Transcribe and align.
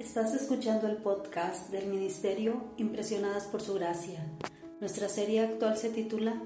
Estás 0.00 0.32
escuchando 0.32 0.86
el 0.86 0.96
podcast 0.96 1.68
del 1.68 1.86
Ministerio 1.86 2.64
Impresionadas 2.78 3.44
por 3.44 3.60
Su 3.60 3.74
Gracia. 3.74 4.24
Nuestra 4.80 5.10
serie 5.10 5.40
actual 5.40 5.76
se 5.76 5.90
titula 5.90 6.40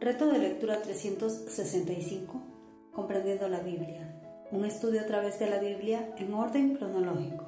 Reto 0.00 0.26
de 0.28 0.38
Lectura 0.38 0.80
365, 0.80 2.40
Comprendiendo 2.94 3.46
la 3.48 3.60
Biblia, 3.60 4.10
un 4.50 4.64
estudio 4.64 5.02
a 5.02 5.06
través 5.06 5.38
de 5.38 5.50
la 5.50 5.58
Biblia 5.58 6.14
en 6.16 6.32
orden 6.32 6.76
cronológico. 6.76 7.44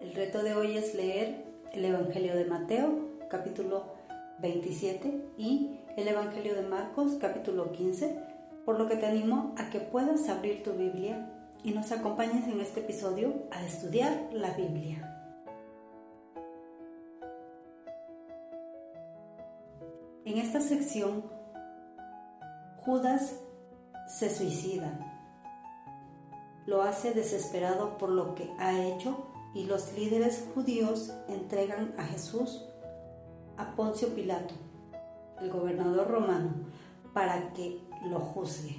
El 0.00 0.12
reto 0.12 0.42
de 0.42 0.54
hoy 0.54 0.76
es 0.76 0.92
leer 0.96 1.44
el 1.72 1.84
Evangelio 1.84 2.34
de 2.34 2.46
Mateo, 2.46 3.10
capítulo 3.30 3.94
27, 4.40 5.20
y 5.38 5.78
el 5.96 6.08
Evangelio 6.08 6.56
de 6.56 6.62
Marcos, 6.62 7.12
capítulo 7.20 7.70
15, 7.70 8.35
por 8.66 8.78
lo 8.78 8.88
que 8.88 8.96
te 8.96 9.06
animo 9.06 9.54
a 9.56 9.70
que 9.70 9.78
puedas 9.78 10.28
abrir 10.28 10.64
tu 10.64 10.72
Biblia 10.72 11.32
y 11.62 11.70
nos 11.70 11.92
acompañes 11.92 12.48
en 12.48 12.60
este 12.60 12.80
episodio 12.80 13.32
a 13.52 13.64
estudiar 13.64 14.28
la 14.32 14.50
Biblia. 14.54 15.12
En 20.24 20.38
esta 20.38 20.60
sección, 20.60 21.24
Judas 22.78 23.36
se 24.08 24.34
suicida. 24.34 24.98
Lo 26.66 26.82
hace 26.82 27.12
desesperado 27.12 27.96
por 27.98 28.08
lo 28.08 28.34
que 28.34 28.50
ha 28.58 28.82
hecho 28.82 29.28
y 29.54 29.64
los 29.66 29.92
líderes 29.96 30.44
judíos 30.54 31.14
entregan 31.28 31.94
a 31.98 32.02
Jesús 32.02 32.64
a 33.56 33.76
Poncio 33.76 34.08
Pilato, 34.08 34.54
el 35.40 35.50
gobernador 35.50 36.08
romano, 36.08 36.50
para 37.14 37.52
que 37.52 37.80
lo 38.10 38.20
juzgue. 38.20 38.78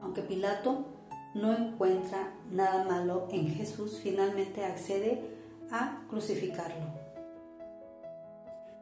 Aunque 0.00 0.22
Pilato 0.22 0.86
no 1.34 1.52
encuentra 1.52 2.32
nada 2.50 2.84
malo 2.84 3.28
en 3.30 3.48
Jesús, 3.48 4.00
finalmente 4.02 4.64
accede 4.64 5.22
a 5.70 6.02
crucificarlo. 6.08 6.86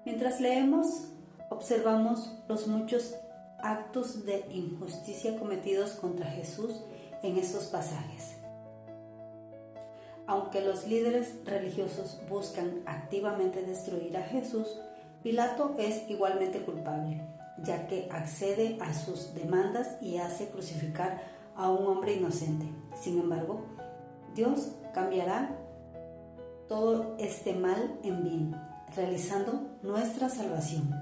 Mientras 0.04 0.40
leemos, 0.40 1.08
observamos 1.50 2.32
los 2.48 2.66
muchos 2.66 3.14
actos 3.60 4.24
de 4.24 4.46
injusticia 4.50 5.38
cometidos 5.38 5.92
contra 5.92 6.26
Jesús 6.26 6.82
en 7.22 7.36
estos 7.36 7.66
pasajes. 7.66 8.36
Aunque 10.26 10.60
los 10.60 10.86
líderes 10.86 11.34
religiosos 11.44 12.20
buscan 12.28 12.82
activamente 12.86 13.62
destruir 13.62 14.16
a 14.16 14.22
Jesús, 14.22 14.78
Pilato 15.22 15.74
es 15.78 16.08
igualmente 16.08 16.62
culpable 16.62 17.37
ya 17.64 17.86
que 17.86 18.08
accede 18.10 18.78
a 18.80 18.94
sus 18.94 19.34
demandas 19.34 19.96
y 20.00 20.18
hace 20.18 20.48
crucificar 20.48 21.22
a 21.56 21.70
un 21.70 21.86
hombre 21.86 22.14
inocente. 22.14 22.66
Sin 23.00 23.18
embargo, 23.18 23.64
Dios 24.34 24.72
cambiará 24.94 25.56
todo 26.68 27.16
este 27.18 27.54
mal 27.54 27.98
en 28.02 28.22
bien, 28.22 28.56
realizando 28.94 29.78
nuestra 29.82 30.28
salvación. 30.28 30.94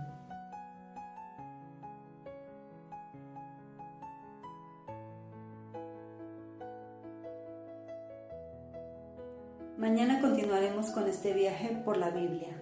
Mañana 9.77 10.23
continuaremos 10.23 10.91
con 10.91 11.07
este 11.07 11.35
viaje 11.35 11.83
por 11.85 11.99
la 11.99 12.11
Biblia. 12.11 12.61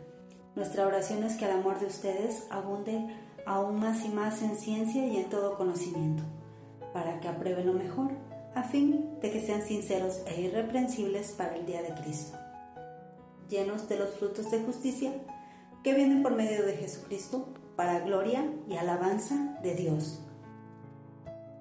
Nuestra 0.56 0.86
oración 0.86 1.22
es 1.22 1.36
que 1.36 1.44
el 1.44 1.52
amor 1.52 1.78
de 1.78 1.86
ustedes 1.86 2.46
abunde 2.50 3.08
aún 3.46 3.78
más 3.78 4.04
y 4.04 4.08
más 4.08 4.42
en 4.42 4.56
ciencia 4.56 5.06
y 5.06 5.16
en 5.16 5.28
todo 5.28 5.56
conocimiento, 5.56 6.22
para 6.92 7.20
que 7.20 7.28
aprueben 7.28 7.66
lo 7.66 7.72
mejor, 7.74 8.12
a 8.54 8.62
fin 8.62 9.18
de 9.20 9.30
que 9.30 9.44
sean 9.44 9.62
sinceros 9.62 10.20
e 10.26 10.40
irreprensibles 10.40 11.32
para 11.32 11.56
el 11.56 11.66
día 11.66 11.82
de 11.82 11.94
Cristo, 11.94 12.38
llenos 13.48 13.88
de 13.88 13.98
los 13.98 14.10
frutos 14.10 14.50
de 14.50 14.60
justicia 14.60 15.12
que 15.82 15.94
vienen 15.94 16.22
por 16.22 16.34
medio 16.34 16.64
de 16.64 16.76
Jesucristo 16.76 17.48
para 17.76 18.00
gloria 18.00 18.48
y 18.68 18.76
alabanza 18.76 19.58
de 19.62 19.74
Dios. 19.74 20.20